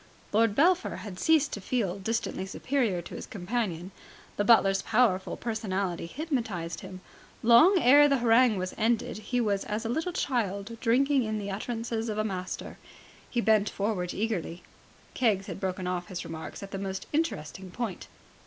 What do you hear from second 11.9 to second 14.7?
of a master. He bent forward eagerly.